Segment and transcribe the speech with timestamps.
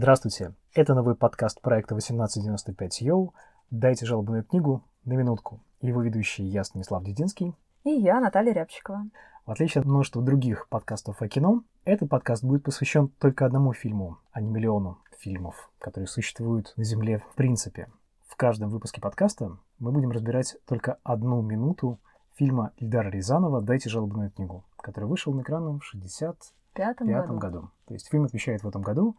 [0.00, 3.34] Здравствуйте, это новый подкаст проекта 1895 Йоу.
[3.72, 5.58] Дайте жалобную книгу на минутку.
[5.80, 7.56] Его ведущий я, Станислав Дединский.
[7.82, 9.08] И я, Наталья Рябчикова.
[9.44, 14.18] В отличие от множества других подкастов о кино, этот подкаст будет посвящен только одному фильму,
[14.30, 17.88] а не миллиону фильмов, которые существуют на Земле в принципе.
[18.28, 21.98] В каждом выпуске подкаста мы будем разбирать только одну минуту
[22.36, 27.38] фильма Ильдара Рязанова «Дайте жалобную книгу», который вышел на экраны в 65 году.
[27.38, 27.70] году.
[27.88, 29.16] То есть фильм отвечает в этом году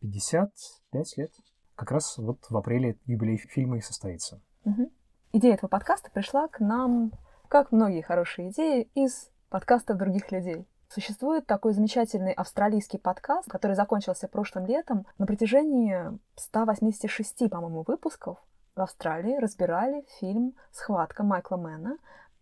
[0.00, 1.32] 55 лет.
[1.74, 4.40] Как раз вот в апреле юбилей фильма и состоится.
[4.64, 4.90] Угу.
[5.32, 7.12] Идея этого подкаста пришла к нам,
[7.48, 10.66] как многие хорошие идеи, из подкаста других людей.
[10.88, 15.06] Существует такой замечательный австралийский подкаст, который закончился прошлым летом.
[15.18, 18.38] На протяжении 186, по-моему, выпусков
[18.74, 21.98] в Австралии разбирали фильм «Схватка» Майкла Мэна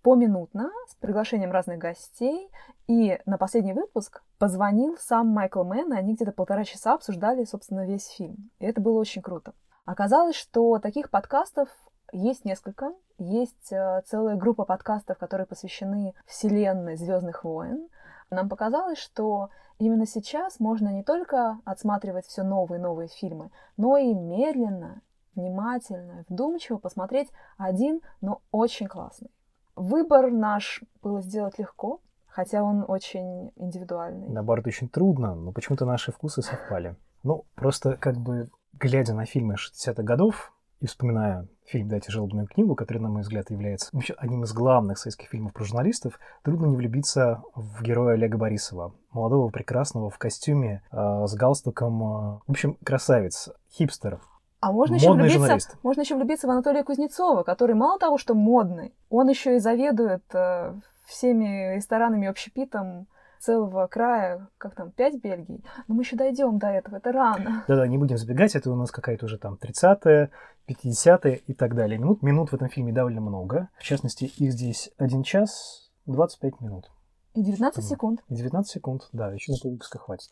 [0.07, 2.49] поминутно с приглашением разных гостей.
[2.87, 7.85] И на последний выпуск позвонил сам Майкл Мэн, и они где-то полтора часа обсуждали, собственно,
[7.85, 8.53] весь фильм.
[8.61, 9.53] И это было очень круто.
[9.85, 11.69] Оказалось, что таких подкастов
[12.13, 12.93] есть несколько.
[13.19, 17.89] Есть э, целая группа подкастов, которые посвящены вселенной Звездных войн.
[18.31, 23.97] Нам показалось, что именно сейчас можно не только отсматривать все новые и новые фильмы, но
[23.97, 25.03] и медленно,
[25.35, 29.31] внимательно, вдумчиво посмотреть один, но очень классный.
[29.77, 34.29] Выбор наш было сделать легко, хотя он очень индивидуальный.
[34.29, 36.97] Наоборот, очень трудно, но почему-то наши вкусы совпали.
[37.23, 42.75] Ну, просто как бы глядя на фильмы 60-х годов и вспоминая фильм «Дайте жалобную книгу»,
[42.75, 47.43] который, на мой взгляд, является одним из главных советских фильмов про журналистов, трудно не влюбиться
[47.55, 53.51] в героя Олега Борисова, молодого, прекрасного, в костюме, э, с галстуком, э, в общем, красавец,
[53.71, 54.21] хипстер,
[54.67, 58.93] а можно еще, влюбиться, можно еще влюбиться в Анатолия Кузнецова, который мало того, что модный,
[59.11, 60.75] он еще и заведует э,
[61.07, 63.07] всеми ресторанами общепитом
[63.39, 65.65] целого края, как там, пять Бельгий.
[65.87, 67.65] Но мы еще дойдем до этого, это рано.
[67.69, 70.31] Да-да, не будем забегать, это у нас какая-то уже там 30-е,
[70.69, 71.97] 50-е и так далее.
[71.97, 73.69] Минут, минут в этом фильме довольно много.
[73.79, 76.91] В частности, их здесь 1 час 25 минут.
[77.35, 78.25] И 19 секунд.
[78.29, 80.31] И 19 секунд, да, еще на полвыпуска хватит.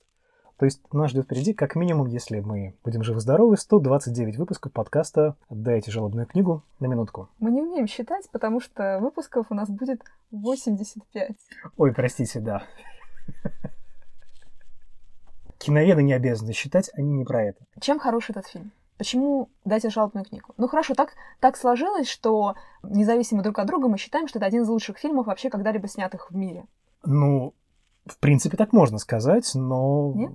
[0.57, 5.91] То есть нас ждет впереди, как минимум, если мы будем живы-здоровы, 129 выпусков подкаста «Дайте
[5.91, 7.29] жалобную книгу» на минутку.
[7.41, 11.33] Мы не умеем считать, потому что выпусков у нас будет 85.
[11.77, 12.63] Ой, простите, да.
[15.59, 17.65] Киноведы не обязаны считать, они не про это.
[17.81, 18.71] Чем хорош этот фильм?
[18.97, 20.55] Почему дайте жалобную книгу?
[20.57, 22.55] Ну хорошо, так, так сложилось, что
[22.85, 26.31] независимо друг от друга мы считаем, что это один из лучших фильмов вообще когда-либо снятых
[26.31, 26.65] в мире.
[27.05, 27.55] Ну,
[28.07, 30.13] в принципе, так можно сказать, но...
[30.15, 30.33] Нет?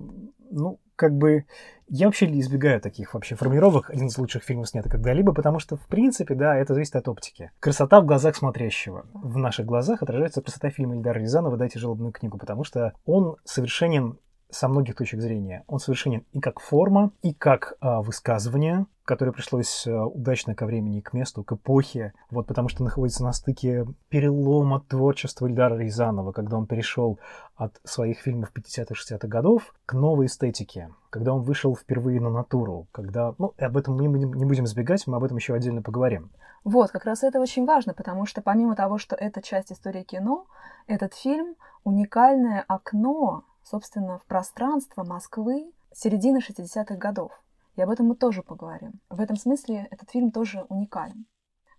[0.50, 1.44] Ну, как бы...
[1.88, 5.86] Я вообще избегаю таких вообще формулировок «один из лучших фильмов снятых когда-либо», потому что, в
[5.86, 7.50] принципе, да, это зависит от оптики.
[7.58, 9.06] Красота в глазах смотрящего.
[9.12, 14.18] В наших глазах отражается красота фильма Ильдара Рязанова «Дайте жалобную книгу», потому что он совершенен
[14.50, 15.64] со многих точек зрения.
[15.66, 21.00] Он совершенен и как форма, и как а, высказывание, которое пришлось а, удачно ко времени,
[21.00, 26.56] к месту, к эпохе, вот потому что находится на стыке перелома творчества Ильдара Рязанова, когда
[26.56, 27.18] он перешел
[27.56, 33.34] от своих фильмов 50-60-х годов к новой эстетике, когда он вышел впервые на натуру, когда,
[33.38, 36.30] ну, об этом мы не будем сбегать, мы об этом еще отдельно поговорим.
[36.62, 40.46] Вот, как раз это очень важно, потому что помимо того, что это часть истории кино,
[40.86, 47.32] этот фильм уникальное окно собственно, в пространство Москвы середины 60-х годов.
[47.80, 49.00] И об этом мы тоже поговорим.
[49.08, 51.24] В этом смысле этот фильм тоже уникален.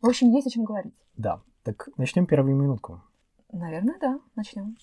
[0.01, 0.95] В общем, есть о чем говорить.
[1.15, 1.43] Да.
[1.61, 3.03] Так начнем первую минутку.
[3.51, 4.75] Наверное, да, начнем.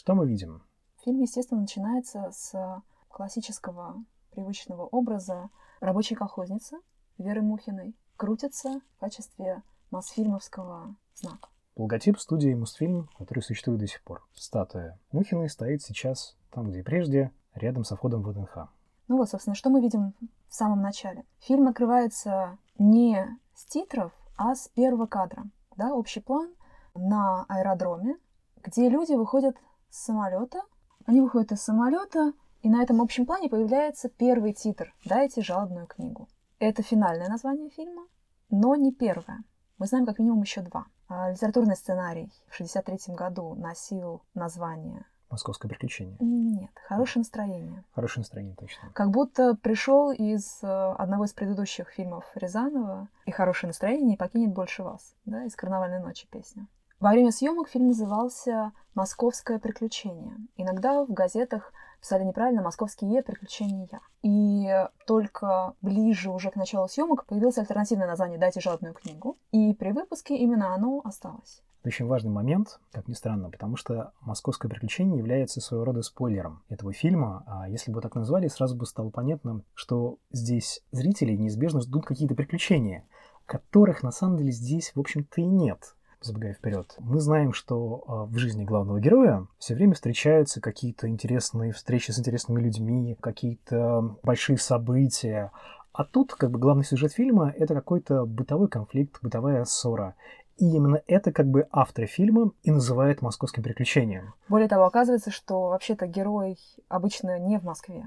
[0.00, 0.62] Что мы видим?
[1.04, 6.78] Фильм, естественно, начинается с классического привычного образа рабочей колхозницы
[7.18, 7.94] Веры Мухиной.
[8.16, 11.50] Крутится в качестве Мосфильмовского знака.
[11.76, 14.26] Логотип студии Мосфильм, который существует до сих пор.
[14.32, 18.70] Статуя Мухиной стоит сейчас там, где и прежде, рядом со входом в ВДНХ.
[19.08, 20.14] Ну вот, собственно, что мы видим
[20.48, 21.26] в самом начале.
[21.40, 25.44] Фильм открывается не с титров, а с первого кадра.
[25.76, 26.54] Да, общий план
[26.94, 28.16] на аэродроме,
[28.62, 29.58] где люди выходят
[29.90, 30.62] с самолета.
[31.06, 32.32] Они выходят из самолета,
[32.62, 36.28] и на этом общем плане появляется первый титр «Дайте жалобную книгу».
[36.58, 38.06] Это финальное название фильма,
[38.50, 39.42] но не первое.
[39.78, 40.86] Мы знаем как минимум еще два.
[41.08, 46.16] А, литературный сценарий в 1963 году носил название Московское приключение.
[46.18, 47.84] Нет, хорошее настроение.
[47.92, 48.90] Хорошее настроение, точно.
[48.92, 54.52] Как будто пришел из э, одного из предыдущих фильмов Рязанова, и хорошее настроение не покинет
[54.52, 56.66] больше вас, да, из «Карнавальной ночи» песня.
[57.00, 60.36] Во время съемок фильм назывался «Московское приключение».
[60.58, 64.00] Иногда в газетах писали неправильно «Московские приключения».
[64.22, 64.68] И
[65.06, 69.38] только ближе уже к началу съемок появилось альтернативное название «Дайте жалобную книгу».
[69.50, 71.62] И при выпуске именно оно осталось.
[71.80, 76.62] Это очень важный момент, как ни странно, потому что «Московское приключение» является своего рода спойлером
[76.68, 77.44] этого фильма.
[77.46, 82.34] А если бы так назвали, сразу бы стало понятно, что здесь зрители неизбежно ждут какие-то
[82.34, 83.08] приключения,
[83.46, 88.24] которых на самом деле здесь, в общем-то, и нет забегая вперед, мы знаем, что а,
[88.24, 94.58] в жизни главного героя все время встречаются какие-то интересные встречи с интересными людьми, какие-то большие
[94.58, 95.52] события.
[95.92, 100.14] А тут как бы главный сюжет фильма— это какой-то бытовой конфликт, бытовая ссора.
[100.56, 104.34] И именно это как бы авторы фильма и называют московским приключением.
[104.48, 106.58] Более того, оказывается, что вообще-то герой
[106.88, 108.06] обычно не в Москве.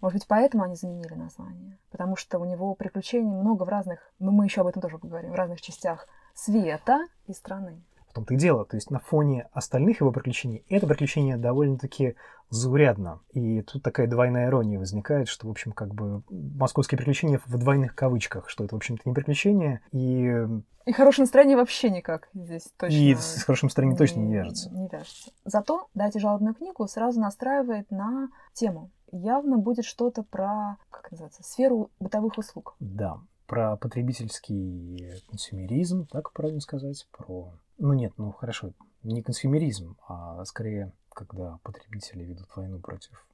[0.00, 1.78] Может быть, поэтому они заменили название.
[1.90, 5.32] Потому что у него приключений много в разных, ну мы еще об этом тоже поговорим,
[5.32, 7.82] в разных частях света и страны.
[8.08, 8.64] В том-то и дело.
[8.64, 12.16] То есть на фоне остальных его приключений это приключение довольно-таки
[12.48, 13.20] заурядно.
[13.32, 17.94] И тут такая двойная ирония возникает, что, в общем, как бы московские приключения в двойных
[17.94, 20.44] кавычках, что это, в общем-то, не приключения, и...
[20.86, 22.96] И хорошее настроение вообще никак здесь точно...
[22.96, 24.70] И с хорошим настроением точно не вяжется.
[24.70, 25.30] Не вяжется.
[25.44, 28.90] Зато «Дайте жалобную книгу» сразу настраивает на тему.
[29.12, 32.74] Явно будет что-то про, как называется, сферу бытовых услуг.
[32.80, 37.52] Да, про потребительский консюмеризм, так правильно сказать, про...
[37.78, 38.70] Ну нет, ну хорошо,
[39.02, 43.26] не консюмеризм, а скорее, когда потребители ведут войну против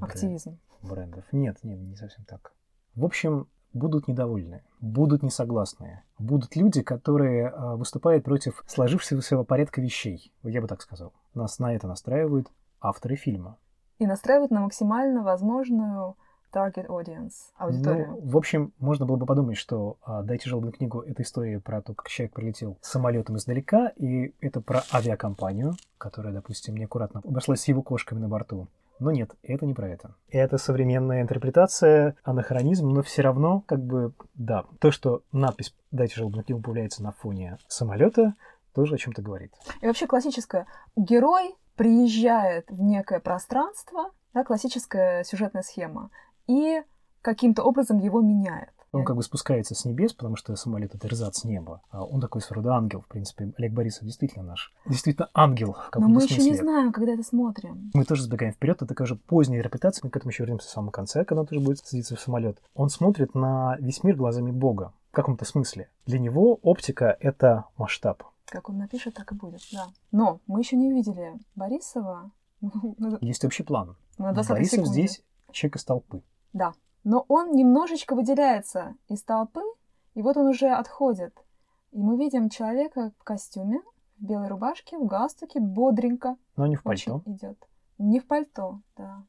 [0.00, 0.58] Активизм.
[0.80, 1.24] брендов.
[1.32, 2.54] Нет, нет, не совсем так.
[2.94, 10.32] В общем, будут недовольны, будут несогласные, будут люди, которые э, выступают против сложившегося порядка вещей.
[10.44, 11.12] Я бы так сказал.
[11.34, 12.50] Нас на это настраивают
[12.80, 13.58] авторы фильма.
[13.98, 16.16] И настраивают на максимально возможную
[16.52, 18.08] target audience, аудиторию.
[18.10, 21.82] Ну, в общем, можно было бы подумать, что а, «Дайте жалобную книгу»— это история про
[21.82, 27.68] то, как человек прилетел самолетом издалека, и это про авиакомпанию, которая, допустим, неаккуратно обошлась с
[27.68, 28.68] его кошками на борту.
[28.98, 30.14] Но нет, это не про это.
[30.28, 36.44] Это современная интерпретация, анахронизм, но все равно, как бы, да, то, что надпись «Дайте жалобную
[36.44, 38.34] книгу» появляется на фоне самолета,
[38.74, 39.52] тоже о чем-то говорит.
[39.80, 40.66] И вообще классическое.
[40.94, 46.10] Герой приезжает в некое пространство, да, классическая сюжетная схема
[46.46, 46.82] и
[47.22, 48.70] каким-то образом его меняет.
[48.92, 51.80] Он как бы спускается с небес, потому что самолет это рзац с неба.
[51.90, 53.50] А он такой своего рода ангел, в принципе.
[53.56, 54.70] Олег Борисов действительно наш.
[54.86, 56.36] Действительно ангел в Но мы смысле.
[56.36, 57.90] еще не знаем, когда это смотрим.
[57.94, 58.76] Мы тоже забегаем вперед.
[58.76, 60.02] Это такая же поздняя интерпретация.
[60.04, 62.60] Мы к этому еще вернемся в самом конце, когда он тоже будет садиться в самолет.
[62.74, 64.92] Он смотрит на весь мир глазами Бога.
[65.10, 65.88] В каком-то смысле.
[66.04, 68.22] Для него оптика— это масштаб.
[68.44, 69.86] Как он напишет, так и будет, да.
[70.10, 72.30] Но мы еще не увидели Борисова.
[73.22, 73.96] Есть общий план.
[74.18, 74.90] Борисов секунды.
[74.90, 75.22] здесь
[75.52, 76.22] человек из толпы.
[76.52, 76.74] Да.
[77.04, 79.62] Но он немножечко выделяется из толпы,
[80.14, 81.34] и вот он уже отходит.
[81.90, 83.80] И мы видим человека в костюме,
[84.18, 86.36] в белой рубашке, в галстуке, бодренько.
[86.56, 87.22] Но не в пальто.
[87.26, 87.58] идет.
[87.98, 89.24] Не в пальто, да.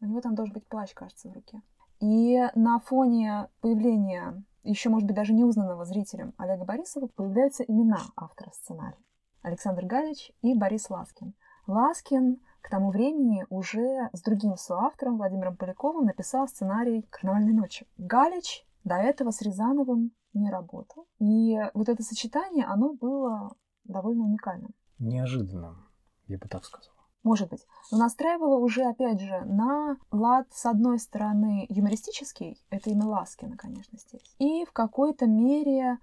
[0.00, 1.62] У него там должен быть плащ, кажется, в руке.
[2.00, 8.50] И на фоне появления еще, может быть, даже неузнанного зрителям Олега Борисова появляются имена автора
[8.52, 8.98] сценария.
[9.42, 11.34] Александр Галич и Борис Ласкин.
[11.66, 17.86] Ласкин к тому времени уже с другим соавтором Владимиром Поляковым написал сценарий «Карнавальной ночи».
[17.98, 21.06] Галич до этого с Рязановым не работал.
[21.18, 23.54] И вот это сочетание, оно было
[23.84, 24.72] довольно уникальным.
[24.98, 25.76] Неожиданно,
[26.26, 26.94] я бы так сказал.
[27.22, 27.66] Может быть.
[27.92, 33.98] Но настраивало уже, опять же, на лад, с одной стороны, юмористический, это имя Ласкина, конечно,
[33.98, 35.98] здесь, и в какой-то мере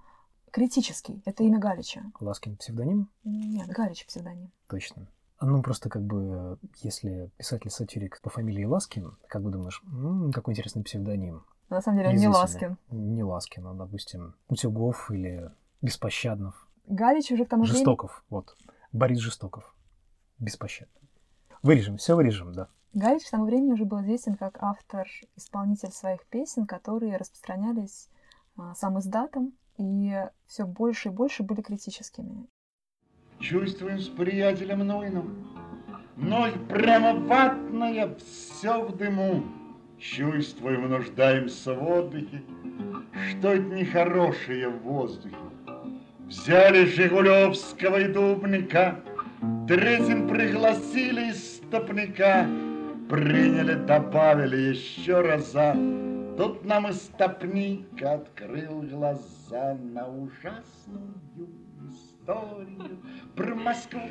[0.52, 2.04] критический, это имя Галича.
[2.20, 3.10] Ласкин псевдоним?
[3.24, 4.52] Нет, Галич псевдоним.
[4.68, 5.08] Точно.
[5.42, 10.84] Ну, просто как бы, если писатель-сатирик по фамилии Ласкин, как бы думаешь, м-м, какой интересный
[10.84, 11.44] псевдоним.
[11.70, 12.78] На самом деле он не Ласкин.
[12.92, 16.68] Не Ласкин, а, допустим, Утюгов или Беспощаднов.
[16.86, 18.28] Галич уже к тому Жестоков, времени...
[18.30, 18.58] вот.
[18.92, 19.74] Борис Жестоков.
[20.38, 21.02] Беспощадный.
[21.64, 22.68] Вырежем, все вырежем, да.
[22.94, 28.10] Галич к тому времени уже был известен как автор, исполнитель своих песен, которые распространялись
[28.58, 30.14] а, сам издатом и
[30.46, 32.48] все больше и больше были критическими.
[33.42, 35.48] Чувствуем с приятелем Нойным.
[36.16, 39.44] Ной прямо ватная, все в дыму.
[39.98, 42.44] Чувствуем, нуждаемся в отдыхе,
[43.30, 45.36] что это нехорошее в воздухе.
[46.28, 49.00] Взяли Жигулевского и Дубника,
[49.68, 52.48] Третьим пригласили из стопника,
[53.10, 55.74] Приняли, добавили еще раза.
[56.38, 61.16] Тут нам истопник открыл глаза на ужасную
[62.22, 63.00] историю
[63.36, 64.02] про Москву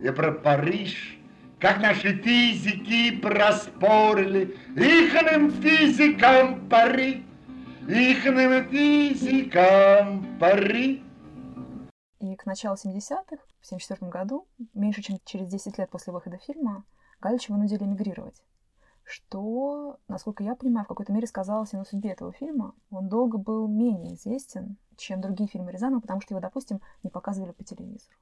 [0.00, 1.18] и про Париж,
[1.58, 7.24] как наши физики проспорили ихным физикам пари,
[7.88, 11.02] ихным физикам пари.
[12.20, 16.84] И к началу 70-х, в 74 году, меньше чем через 10 лет после выхода фильма,
[17.20, 18.42] Галича вынудили эмигрировать.
[19.04, 22.74] Что, насколько я понимаю, в какой-то мере сказалось и на судьбе этого фильма.
[22.90, 27.52] Он долго был менее известен, чем другие фильмы Рязанова, потому что его, допустим, не показывали
[27.52, 28.14] по телевизору.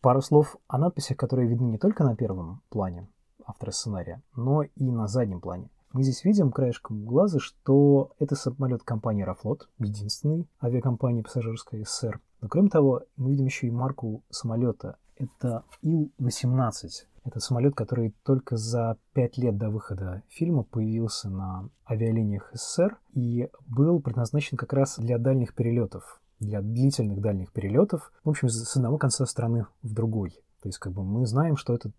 [0.00, 3.08] Пару слов о надписях, которые видны не только на первом плане
[3.44, 5.70] автора сценария, но и на заднем плане.
[5.92, 12.20] Мы здесь видим краешком глаза, что это самолет компании «Аэрофлот», единственной авиакомпании пассажирской СССР.
[12.40, 14.98] Но кроме того, мы видим еще и марку самолета.
[15.16, 17.06] Это Ил-18.
[17.26, 23.48] Это самолет, который только за пять лет до выхода фильма появился на авиалиниях СССР и
[23.66, 28.96] был предназначен как раз для дальних перелетов, для длительных дальних перелетов, в общем, с одного
[28.96, 30.30] конца страны в другой.
[30.62, 31.94] То есть, как бы мы знаем, что этот,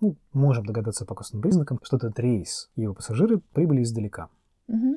[0.00, 4.28] ну, можем догадаться по косвенным признакам, что этот рейс и его пассажиры прибыли издалека.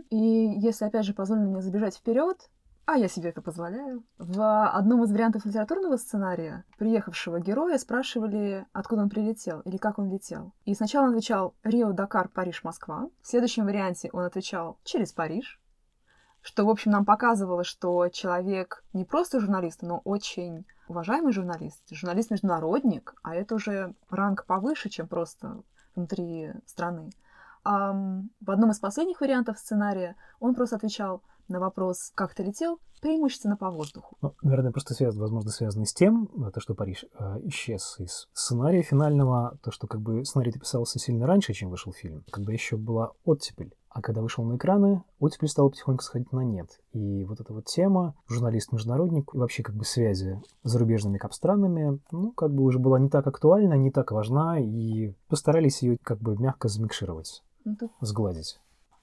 [0.10, 0.18] И
[0.62, 2.50] если, опять же, позволено мне забежать вперед,
[2.92, 4.04] а я себе это позволяю.
[4.18, 10.10] В одном из вариантов литературного сценария приехавшего героя спрашивали, откуда он прилетел или как он
[10.12, 10.54] летел.
[10.66, 13.10] И сначала он отвечал Рио, Дакар, Париж, Москва.
[13.22, 15.62] В следующем варианте он отвечал через Париж.
[16.42, 23.14] Что, в общем, нам показывало, что человек не просто журналист, но очень уважаемый журналист, журналист-международник,
[23.22, 25.62] а это уже ранг повыше, чем просто
[25.96, 27.12] внутри страны.
[27.72, 32.80] А в одном из последних вариантов сценария он просто отвечал на вопрос, как ты летел,
[33.00, 34.18] преимущественно по воздуху.
[34.24, 38.28] Ну, наверное, просто связано, возможно, связано с тем, э, то, что Париж э, исчез из
[38.34, 42.76] сценария финального, то, что как бы сценарий писался сильно раньше, чем вышел фильм, когда еще
[42.76, 43.76] была оттепель.
[43.90, 46.80] А когда вышел на экраны, оттепель стала потихоньку сходить на нет.
[46.94, 52.32] И вот эта вот тема, журналист-международник, и вообще как бы связи с зарубежными капстранами, ну,
[52.32, 56.36] как бы уже была не так актуальна, не так важна, и постарались ее как бы
[56.36, 57.44] мягко замикшировать.
[58.02, 58.60] Сгладить.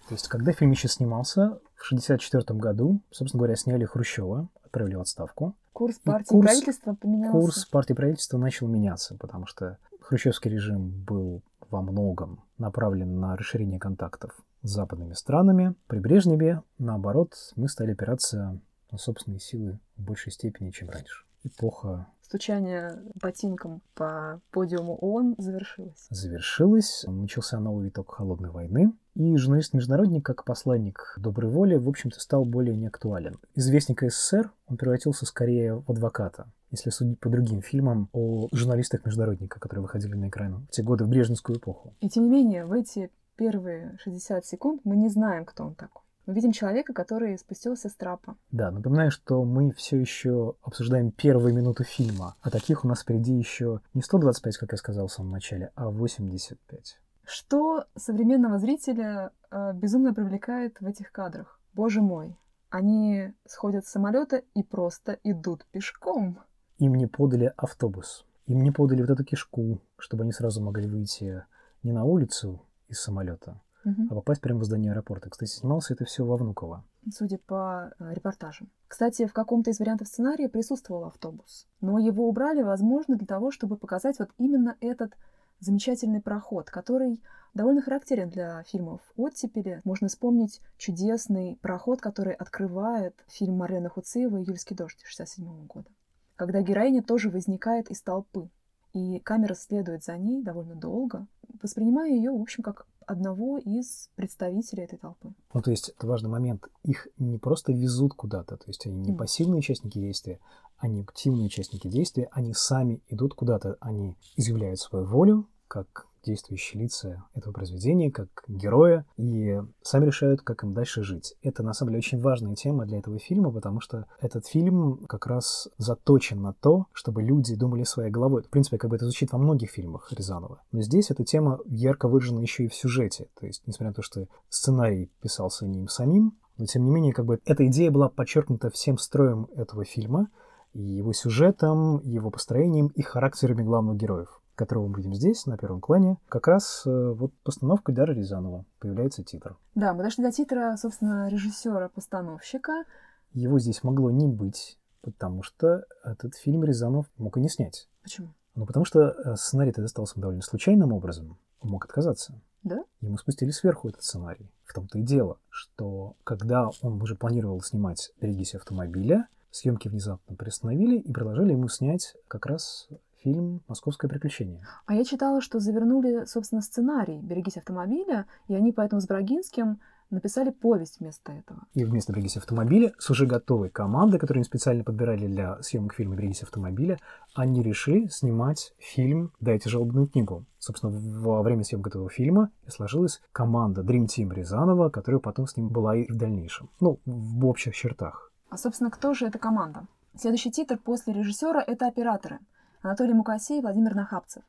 [0.09, 5.01] То есть, когда фильм еще снимался, в 1964 году, собственно говоря, сняли Хрущева, отправили в
[5.01, 5.55] отставку.
[5.73, 7.39] Курс партии курс, правительства поменялся.
[7.39, 13.81] Курс партии правительства начал меняться, потому что хрущевский режим был во многом направлен на расширение
[13.81, 14.33] контактов
[14.63, 15.75] с западными странами.
[15.87, 18.61] При Брежневе, наоборот, мы стали опираться
[18.91, 21.25] на собственные силы в большей степени, чем раньше.
[21.47, 26.07] Эпоха стучание ботинком по подиуму ООН завершилось.
[26.11, 27.05] Завершилось.
[27.07, 28.93] Начался новый виток холодной войны.
[29.15, 33.39] И журналист-международник, как посланник доброй воли, в общем-то, стал более неактуален.
[33.55, 39.61] Из вестника СССР он превратился скорее в адвоката, если судить по другим фильмам о журналистах-международниках,
[39.61, 41.95] которые выходили на экран в те годы, в брежневскую эпоху.
[42.01, 46.03] И тем не менее, в эти первые 60 секунд мы не знаем, кто он такой.
[46.27, 48.37] Мы видим человека, который спустился с трапа.
[48.51, 53.33] Да, напоминаю, что мы все еще обсуждаем первые минуты фильма, а таких у нас впереди
[53.33, 56.99] еще не 125, как я сказал в самом начале, а 85.
[57.25, 61.61] Что современного зрителя э, безумно привлекает в этих кадрах?
[61.75, 62.37] Боже мой,
[62.71, 66.41] они сходят с самолета и просто идут пешком.
[66.79, 71.45] Им не подали автобус, им не подали вот эту кишку, чтобы они сразу могли выйти
[71.83, 74.07] не на улицу из самолета, угу.
[74.11, 75.31] а попасть прямо в здание аэропорта.
[75.31, 76.85] Кстати, снимался это все во Внуково.
[77.11, 78.69] Судя по э, репортажам.
[78.89, 83.77] Кстати, в каком-то из вариантов сценария присутствовал автобус, но его убрали, возможно, для того, чтобы
[83.77, 85.15] показать вот именно этот
[85.61, 87.23] замечательный проход, который
[87.55, 89.81] довольно характерен для фильмов «Оттепели».
[89.85, 95.89] Можно вспомнить чудесный проход, который открывает фильм Марлены Хуциева «Июльский дождь» 1967 года,
[96.37, 98.51] когда героиня тоже возникает из толпы,
[98.97, 101.27] и камера следует за ней довольно долго,
[101.63, 105.35] воспринимая ее, в общем, как одного из представителей этой толпы.
[105.53, 106.67] Ну, то есть это важный момент.
[106.83, 110.41] Их не просто везут куда-то, то есть они не пассивные участники действия,
[110.79, 117.25] они активные участники действия, они сами идут куда-то, они изъявляют свою волю, как действующие лица
[117.35, 121.35] этого произведения, как героя, и сами решают, как им дальше жить.
[121.43, 125.27] Это, на самом деле, очень важная тема для этого фильма, потому что этот фильм как
[125.27, 128.43] раз заточен на то, чтобы люди думали своей головой.
[128.43, 130.63] В принципе, как бы это звучит во многих фильмах Рязанова.
[130.73, 133.29] Но здесь эта тема ярко выражена еще и в сюжете.
[133.39, 137.13] То есть, несмотря на то, что сценарий писался не им самим, но, тем не менее,
[137.13, 140.29] как бы эта идея была подчеркнута всем строем этого фильма,
[140.73, 144.41] и его сюжетом, его построением и характерами главных героев.
[144.57, 148.65] Которого мы видим здесь, на первом плане, как раз э, вот постановка Дара Рязанова.
[148.81, 149.57] Появляется титр.
[149.75, 152.85] Да, мы дошли до титра, собственно, режиссера-постановщика.
[153.33, 157.89] Его здесь могло не быть, потому что этот фильм Рязанов мог и не снять.
[158.03, 158.35] Почему?
[158.55, 161.39] Ну, потому что э, сценарий-то достался довольно случайным образом.
[161.61, 162.41] Он мог отказаться.
[162.63, 162.83] Да?
[163.01, 164.51] Ему спустили сверху этот сценарий.
[164.65, 170.99] В том-то и дело, что когда он уже планировал снимать «Берегись автомобиля», съемки внезапно приостановили
[170.99, 172.89] и предложили ему снять как раз
[173.27, 174.65] фильм «Московское приключение».
[174.87, 179.81] А я читала, что завернули, собственно, сценарий «Берегись автомобиля», и они поэтому с Брагинским
[180.11, 181.67] написали повесть вместо этого.
[181.75, 186.15] И вместо «Берегись автомобиля» с уже готовой командой, которую они специально подбирали для съемок фильма
[186.15, 187.01] «Берегись автомобиля»,
[187.35, 190.45] они решили снимать фильм «Дайте жалобную книгу».
[190.61, 195.69] Собственно, во время съемок этого фильма сложилась команда Dream Team Рязанова, которая потом с ним
[195.69, 196.71] была и в дальнейшем.
[196.79, 198.31] Ну, в общих чертах.
[198.51, 199.89] А, собственно, кто же эта команда?
[200.17, 202.39] Следующий титр после режиссера— это операторы.
[202.87, 204.45] Анатолий Мукасей и Владимир Нахапцев.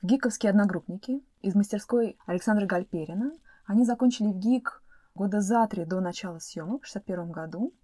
[0.00, 3.32] В ГИКовские одногруппники из мастерской Александра Гальперина.
[3.66, 4.80] Они закончили в ГИК
[5.16, 7.74] года за три до начала съемок в 1961 году.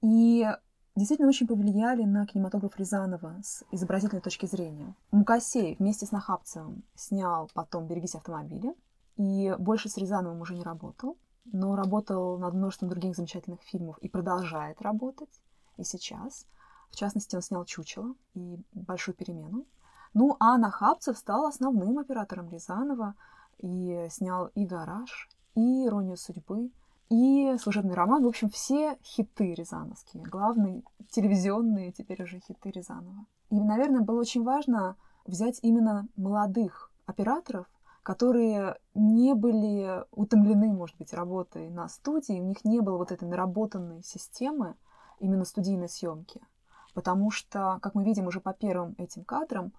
[0.00, 0.48] И
[0.96, 4.94] действительно очень повлияли на кинематограф Рязанова с изобразительной точки зрения.
[5.10, 8.74] Мукасей вместе с Нахапцевым снял потом «Берегись автомобиля»,
[9.18, 14.08] и больше с Рязановым уже не работал, но работал над множеством других замечательных фильмов и
[14.08, 15.42] продолжает работать
[15.76, 16.46] и сейчас.
[16.92, 19.64] В частности, он снял «Чучело» и «Большую перемену».
[20.12, 23.14] Ну, а Нахапцев стал основным оператором Рязанова
[23.58, 26.70] и снял и «Гараж», и «Иронию судьбы»,
[27.08, 28.22] и «Служебный роман».
[28.22, 30.22] В общем, все хиты рязановские.
[30.22, 33.24] Главные телевизионные теперь уже хиты Рязанова.
[33.48, 37.66] И, наверное, было очень важно взять именно молодых операторов,
[38.02, 43.26] которые не были утомлены, может быть, работой на студии, у них не было вот этой
[43.28, 44.74] наработанной системы
[45.20, 46.42] именно студийной съемки.
[46.94, 49.72] Потому что, как мы видим уже по первым этим кадрам,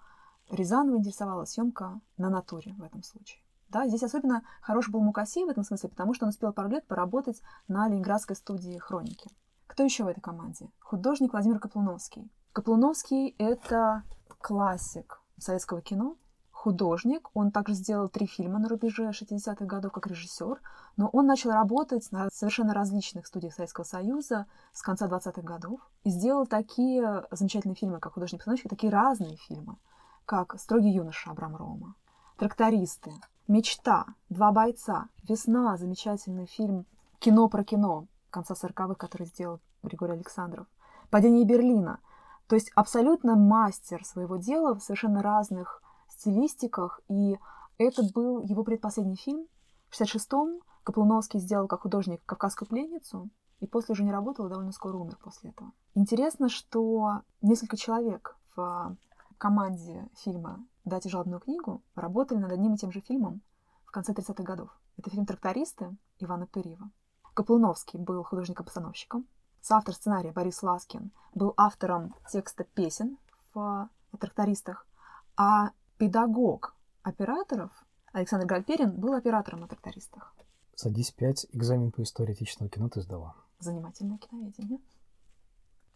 [0.50, 3.42] Рязанова интересовала съемка на натуре в этом случае.
[3.70, 6.86] Да, здесь особенно хорош был Мукасей в этом смысле, потому что он успел пару лет
[6.86, 9.32] поработать на ленинградской студии «Хроники».
[9.66, 10.70] Кто еще в этой команде?
[10.80, 12.32] Художник Владимир Каплуновский.
[12.52, 14.04] Каплуновский— это
[14.40, 16.18] классик советского кино,
[16.64, 17.30] художник.
[17.34, 20.62] Он также сделал три фильма на рубеже 60-х годов как режиссер,
[20.96, 26.10] но он начал работать на совершенно различных студиях Советского Союза с конца 20-х годов и
[26.10, 29.76] сделал такие замечательные фильмы, как художник-постановщик, такие разные фильмы,
[30.26, 31.96] как «Строгий юноша» Абрам Рома,
[32.38, 33.12] «Трактористы»,
[33.50, 36.86] Мечта, Два бойца, Весна, замечательный фильм,
[37.20, 40.66] кино про кино конца 40-х, который сделал Григорий Александров,
[41.10, 42.00] Падение Берлина.
[42.48, 45.83] То есть абсолютно мастер своего дела в совершенно разных
[46.24, 47.02] стилистиках.
[47.10, 47.38] И
[47.78, 49.48] это был его предпоследний фильм.
[49.90, 54.72] В 66-м Каплуновский сделал как художник «Кавказскую пленницу», и после уже не работал, и довольно
[54.72, 55.72] скоро умер после этого.
[55.96, 58.98] Интересно, что несколько человек в
[59.38, 63.42] команде фильма «Дайте жалобную книгу» работали над одним и тем же фильмом
[63.86, 64.70] в конце 30-х годов.
[64.98, 66.90] Это фильм «Трактористы» Ивана Пырьева.
[67.34, 69.26] Каплуновский был художником-постановщиком.
[69.62, 73.18] Соавтор сценария Борис Ласкин был автором текста песен
[73.54, 74.86] в «Трактористах»,
[75.38, 77.72] а педагог операторов
[78.12, 80.36] Александр Гальперин был оператором на «Трактористах».
[80.76, 83.36] Садись пять, экзамен по истории отечественного кино ты сдала.
[83.60, 84.80] Занимательное киноведение.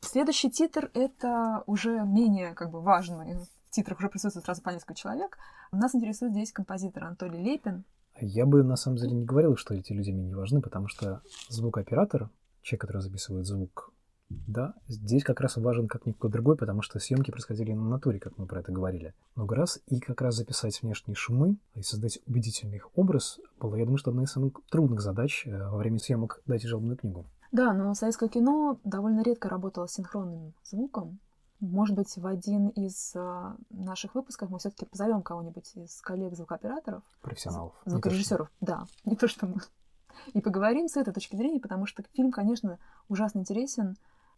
[0.01, 3.35] Следующий титр— это уже менее как бы важный.
[3.35, 5.37] В титрах уже присутствует сразу по несколько человек.
[5.71, 7.83] Нас интересует здесь композитор Анатолий Лепин.
[8.19, 11.21] Я бы на самом деле не говорил, что эти люди мне не важны, потому что
[11.49, 12.29] звукооператор,
[12.61, 13.91] человек, который записывает звук,
[14.29, 18.37] да, здесь как раз важен как никакой другой, потому что съемки происходили на натуре, как
[18.37, 19.13] мы про это говорили.
[19.35, 23.85] Много раз, и как раз записать внешние шумы и создать убедительный их образ было, я
[23.85, 27.25] думаю, что одна из самых трудных задач э, во время съемок «Дайте жалобную книгу».
[27.51, 31.19] Да, но советское кино довольно редко работало с синхронным звуком.
[31.59, 37.01] Может быть, в один из э, наших выпусков мы все-таки позовем кого-нибудь из коллег-звукооператоров.
[37.21, 37.73] Профессионалов.
[37.85, 38.85] Звукорежиссеров, да.
[39.05, 39.55] Не то, что мы.
[40.33, 43.95] И поговорим с этой точки зрения, потому что фильм, конечно, ужасно интересен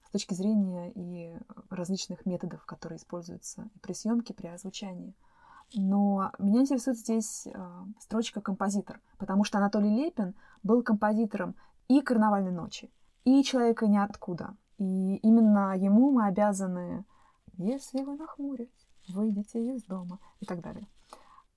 [0.09, 1.37] с точки зрения и
[1.69, 5.13] различных методов, которые используются при съемке, при озвучании.
[5.75, 7.51] Но меня интересует здесь э,
[7.99, 11.55] строчка «композитор», потому что Анатолий Лепин был композитором
[11.87, 12.91] и «Карнавальной ночи»,
[13.23, 14.55] и «Человека ниоткуда».
[14.79, 17.05] И именно ему мы обязаны
[17.57, 20.87] «Если вы нахмурясь, выйдете из дома» и так далее.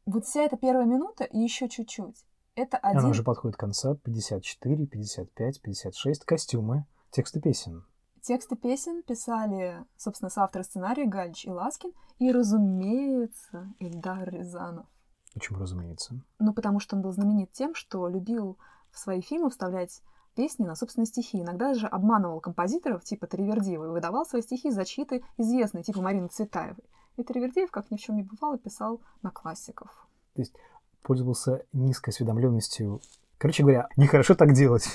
[0.04, 2.26] Вот вся эта первая минута и еще чуть-чуть.
[2.54, 2.98] Это один...
[2.98, 3.94] Она уже подходит к конца.
[3.94, 6.24] 54, 55, 56.
[6.26, 7.84] Костюмы, тексты песен.
[8.22, 14.87] Тексты песен писали, собственно, соавторы сценария Галич и Ласкин, и, разумеется, Ильдар Рязанов.
[15.35, 16.20] Почему разумеется?
[16.38, 18.58] Ну, потому что он был знаменит тем, что любил
[18.92, 20.02] в свои фильмы вставлять
[20.37, 21.40] песни на собственные стихи.
[21.40, 26.28] Иногда же обманывал композиторов типа Тривердиева и выдавал свои стихи за чьи-то известные, типа Марины
[26.28, 26.85] Цветаевой.
[27.16, 29.90] И Тривердеев, как ни в чем не бывало, писал на классиков.
[30.35, 30.54] То есть
[31.02, 33.00] пользовался низкой осведомленностью.
[33.38, 34.87] Короче говоря, нехорошо так делать.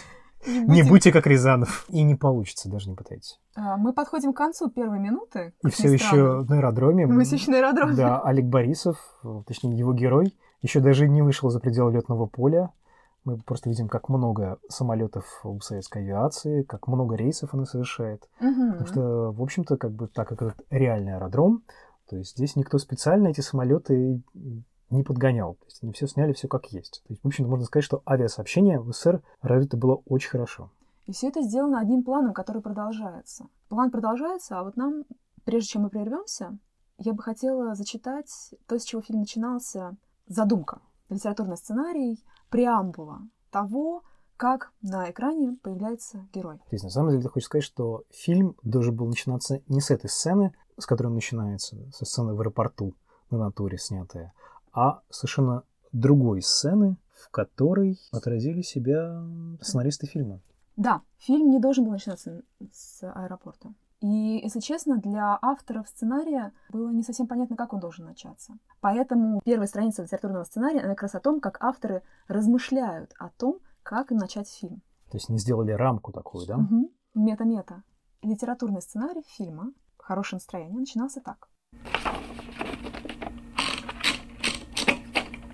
[0.45, 1.86] Не Не будьте как Рязанов.
[1.89, 3.39] И не получится, даже не пытайтесь.
[3.56, 5.54] А, Мы подходим к концу первой минуты.
[5.63, 7.06] И все еще на аэродроме.
[7.08, 7.95] Мы все еще на аэродроме.
[7.95, 8.97] Да, Олег Борисов,
[9.45, 12.71] точнее его герой, еще даже не вышел за пределы летного поля.
[13.26, 18.30] Мы просто видим, как много самолетов у советской авиации, как много рейсов она совершает.
[18.39, 18.71] Мгм.
[18.71, 21.63] Потому что, в общем-то, как бы так как это реальный аэродром,
[22.10, 24.21] то есть здесь никто специально эти самолеты
[24.89, 25.56] не подгонял.
[25.56, 27.02] То есть они все сняли все как есть.
[27.08, 30.71] То есть, в общем-то, можно сказать, что авиасообщение в СССР развито было очень хорошо.
[31.06, 33.47] И все это сделано одним планом, который продолжается.
[33.69, 35.06] План продолжается, а вот нам,
[35.45, 36.58] прежде чем мы прервемся,
[36.97, 39.95] я бы хотела зачитать то, с чего фильм начинался.
[40.28, 43.21] Задумка, литературный сценарий, преамбула
[43.52, 44.04] того,
[44.36, 46.58] как на экране появляется герой.
[46.58, 49.89] То есть, на самом деле, ты хочешь сказать, что фильм должен был начинаться не с
[49.89, 52.93] этой сцены, с которой он начинается, со сцены в аэропорту
[53.32, 54.34] на натуре снятая,
[54.78, 59.26] а совершенно другой сцены, в которой отразили себя
[59.60, 60.40] сценаристы фильма.
[60.76, 63.74] Да, фильм не должен был начинаться с аэропорта.
[64.02, 68.54] И, если честно, для авторов сценария было не совсем понятно, как он должен начаться.
[68.80, 73.58] Поэтому первая страница литературного сценария, она как раз о том, как авторы размышляют о том,
[73.82, 74.84] как им начать фильм.
[75.10, 76.58] То есть, не сделали рамку такую, да?
[76.58, 76.90] Мгм.
[77.16, 77.82] Мета-мета.
[78.22, 81.50] Литературный сценарий фильма «Хорошее настроение» начинался так.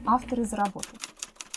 [0.05, 0.89] Авторы за работу.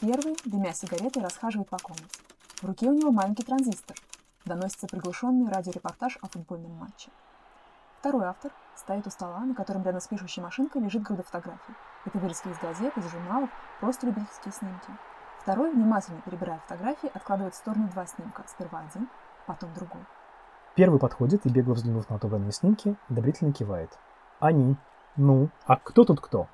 [0.01, 2.21] Первый, дымя сигаретой, расхаживает по комнате.
[2.63, 3.97] В руке у него маленький транзистор.
[4.45, 7.11] Доносится приглушенный радиорепортаж о футбольном матче.
[7.99, 11.75] Второй автор стоит у стола, на котором рядом с пишущей машинкой лежит груда фотографий.
[12.05, 14.93] Это вырезки из газет, из журналов, просто любительские снимки.
[15.43, 18.45] Второй, внимательно перебирая фотографии, откладывает в сторону два снимка.
[18.47, 19.09] Сперва один,
[19.49, 20.05] потом другой.
[20.77, 23.99] Первый подходит и, бегло взглянув на отобранные снимки, одобрительно кивает.
[24.39, 24.77] Они.
[25.17, 26.47] Ну, а кто тут кто?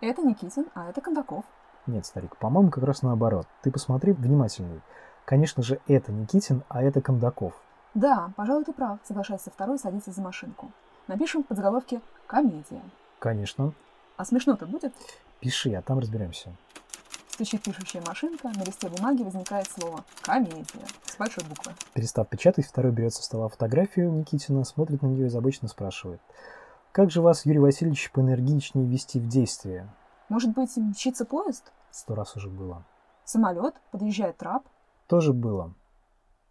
[0.00, 1.44] Это Никитин, а это Кондаков.
[1.86, 3.46] Нет, старик, по-моему, как раз наоборот.
[3.62, 4.80] Ты посмотри внимательней.
[5.24, 7.54] Конечно же, это Никитин, а это Кондаков.
[7.94, 10.70] Да, пожалуй, ты прав, соглашается второй садится за машинку.
[11.06, 12.82] Напишем в подзаголовке «Комедия».
[13.18, 13.72] Конечно.
[14.16, 14.92] А смешно-то будет?
[15.40, 16.50] Пиши, а там разберемся.
[17.28, 21.72] Стучит пишущая машинка, на листе бумаги возникает слово «комедия» с большой буквы.
[21.92, 26.20] Перестав печатать, второй берет со стола фотографию Никитина, смотрит на нее и озабоченно спрашивает.
[26.94, 29.92] «Как же вас, Юрий Васильевич, поэнергичнее ввести в действие?»
[30.28, 31.72] Может быть, мчится поезд?
[31.90, 32.84] Сто раз уже было.
[33.24, 33.74] Самолет?
[33.90, 34.64] Подъезжает трап?
[35.08, 35.74] Тоже было.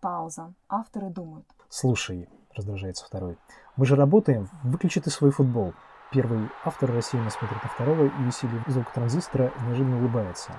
[0.02, 0.54] Пауза.
[0.68, 1.46] Авторы думают.
[1.70, 3.38] «Слушай»,— раздражается второй,—
[3.78, 5.74] «мы же работаем, выключи ты свой футбол».
[6.12, 10.52] Первый автор рассеянно смотрит на второго и, усилив звук транзистора, неожиданно улыбается.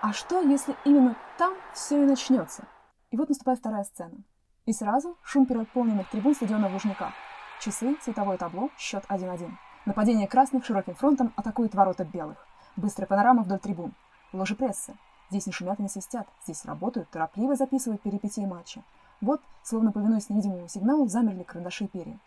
[0.00, 2.64] А что, если именно там все и начнется?
[3.10, 4.16] И вот наступает вторая сцена.
[4.64, 7.12] И сразу шум переполненных трибун стадиона в Лужниках.
[7.60, 9.50] Часы, цветовое табло, счет 1-1.
[9.86, 12.46] Нападение красных широким фронтом атакует ворота белых.
[12.76, 13.94] Быстрая панорама вдоль трибун.
[14.32, 14.94] Ложи прессы.
[15.30, 16.28] Здесь не шумят и не свистят.
[16.44, 18.82] Здесь работают, торопливо записывают перипетии матча.
[19.20, 22.18] Вот, словно повинуясь невидимому сигналу, замерли карандаши и перья.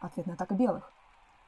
[0.00, 0.92] Ответная атака белых.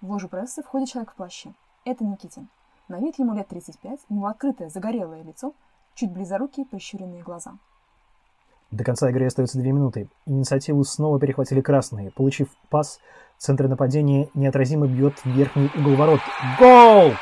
[0.00, 1.54] В ложу прессы входит человек в плаще.
[1.84, 2.48] Это Никитин.
[2.88, 5.54] На вид ему лет 35, у него открытое, загорелое лицо,
[5.94, 7.54] чуть близорукие, прищуренные глаза.
[8.70, 10.08] До конца игры остается две минуты.
[10.26, 12.10] Инициативу снова перехватили красные.
[12.10, 13.00] Получив пас,
[13.38, 16.20] центр нападения неотразимо бьет в верхний угол ворот.
[16.58, 17.12] Гол!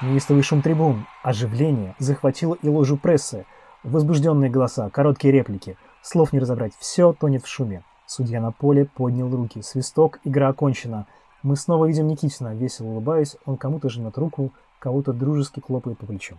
[0.00, 3.44] Неистовый шум трибун, оживление захватило и ложу прессы.
[3.82, 5.76] Возбужденные голоса, короткие реплики.
[6.02, 7.84] Слов не разобрать, все тонет в шуме.
[8.06, 9.60] Судья на поле поднял руки.
[9.60, 11.06] Свисток, игра окончена.
[11.42, 16.38] Мы снова видим Никитина, весело улыбаясь, он кому-то жмет руку, кого-то дружески хлопает по плечу.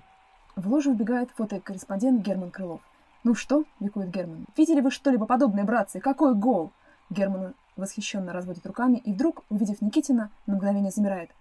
[0.56, 2.82] В ложу вбегает фотокорреспондент Герман Крылов.
[3.26, 4.46] «Ну что?»– ликует Герман.
[4.56, 6.00] «Видели вы что-либо подобное, братцы?
[6.00, 6.72] Какой гол!»
[7.10, 11.32] Герман восхищенно разводит руками и вдруг, увидев Никитина, на мгновение замирает.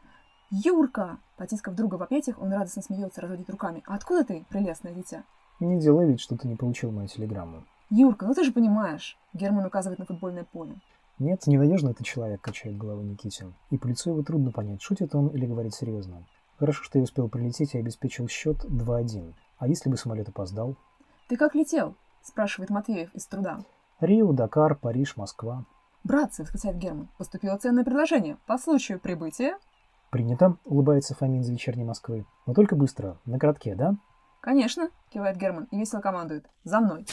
[0.51, 3.83] «Юрка!» Потискав друга в объятиях, он радостно смеется, разводит руками.
[3.87, 5.25] «А откуда ты, прелестное дитя?»
[5.61, 7.65] Не делай вид, что ты не получил мою телеграмму.
[7.91, 10.77] «Юрка, ну ты же понимаешь!» Герман указывает на футбольное поле.
[11.19, 13.53] Нет, ненадежно это человек, качает головой Никитин.
[13.69, 16.25] И по лицу его трудно понять, шутит он или говорит серьезно.
[16.57, 19.35] Хорошо, что я успел прилететь и обеспечил счет 2-1.
[19.59, 20.77] А если бы самолет опоздал?
[21.29, 23.61] «Ты как летел?»– спрашивает Матвеев из труда.
[24.01, 25.65] Рио, Дакар, Париж, Москва.
[26.03, 27.09] «Братцы!»– восклицает Герман.
[27.17, 28.37] «Поступило ценное предложение.
[28.47, 29.57] По случаю прибытия...»
[30.11, 32.27] Принято, улыбается Фомин из вечерней Москвы.
[32.47, 33.97] Но только быстро, на коротке, да?
[34.41, 36.47] «Конечно!»– кивает Герман и весело командует.
[36.63, 37.07] «За мной!»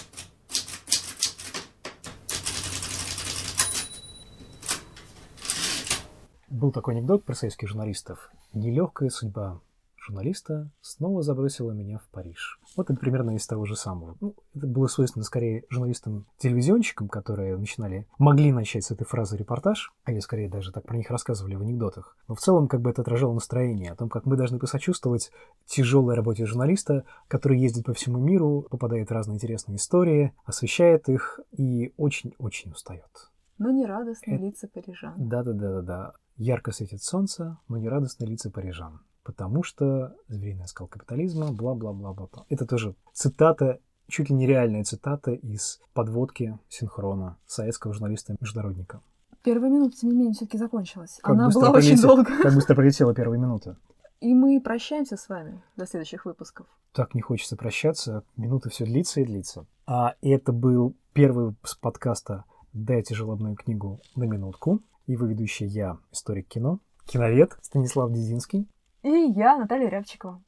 [6.50, 8.30] Был такой анекдот про советских журналистов.
[8.54, 9.62] Нелегкая судьба
[9.98, 12.60] журналиста снова забросила меня в Париж.
[12.76, 14.16] Вот это примерно из того же самого.
[14.22, 20.20] Ну, это было свойственно скорее журналистам-телевизионщикам, которые начинали, могли начать с этой фразы репортаж, или
[20.20, 22.16] скорее даже так про них рассказывали в анекдотах.
[22.28, 25.32] Но в целом как бы это отражало настроение о том, как мы должны посочувствовать
[25.66, 31.40] тяжелой работе журналиста, который ездит по всему миру, попадает в разные интересные истории, освещает их
[31.52, 33.32] и очень-очень устает.
[33.58, 34.46] Но не радостные это...
[34.46, 35.14] лица парижан.
[35.18, 36.14] Да-да-да-да.
[36.38, 42.46] Ярко светит солнце, но не радостные лица парижан потому что звериный оскал капитализма, бла-бла-бла-бла.
[42.50, 49.02] Это тоже цитата, чуть ли нереальная цитата из подводки синхрона советского журналиста-международника.
[49.44, 51.20] Первая минута, тем не менее, все-таки закончилась.
[51.22, 52.26] Как Она была очень долго.
[52.26, 53.78] Как быстро пролетела первая минута.
[54.20, 56.68] И мы прощаемся с вами до следующих выпусков.
[56.94, 58.24] Так не хочется прощаться.
[58.38, 59.66] Минута все длится и длится.
[59.88, 64.82] А это был первый выпуск подкаста «Дайте желобную книгу на минутку».
[65.08, 68.68] И вы ведущий я, историк кино, киновед Станислав Дединский.
[69.04, 70.42] И я, Наталья Рябчикова.